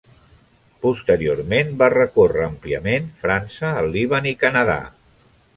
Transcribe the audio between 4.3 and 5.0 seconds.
i Canadà.